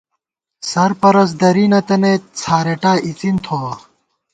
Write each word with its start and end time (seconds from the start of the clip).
سرپرست 0.71 1.35
درِی 1.41 1.65
نَتَنَئیت 1.71 2.23
څھارېٹا 2.39 2.91
اِڅِن 3.05 3.35
تھوَہ 3.43 3.73